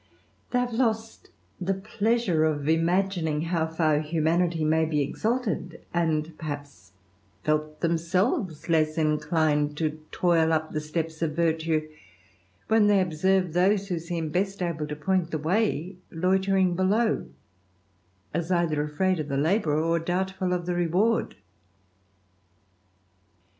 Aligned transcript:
They 0.49 0.57
have 0.57 0.73
lost 0.73 1.29
the 1.59 1.79
I 2.01 2.31
of 2.49 2.67
imagining 2.67 3.43
how 3.43 3.67
far 3.67 3.99
humanity 3.99 4.63
may 4.65 4.83
be 4.83 4.99
exalted, 5.01 5.79
rhaps, 5.93 6.93
felt 7.43 7.81
themselves 7.81 8.67
less 8.67 8.97
inclined 8.97 9.77
to 9.77 9.99
toil 10.11 10.51
up 10.53 10.71
the 10.73 11.05
of 11.23 11.35
virtue, 11.35 11.87
when 12.67 12.87
they 12.87 12.99
observe 12.99 13.53
those 13.53 13.89
who 13.89 13.99
seem 13.99 14.29
best 14.29 14.59
point 15.01 15.29
the 15.29 15.37
way, 15.37 15.97
loitering 16.09 16.75
below, 16.75 17.27
as 18.33 18.49
either 18.51 18.81
afraid 18.81 19.19
of 19.19 19.27
the 19.27 19.69
or 19.79 19.99
doubtful 19.99 20.51
of 20.51 20.65
the 20.65 20.73
reward. 20.73 21.35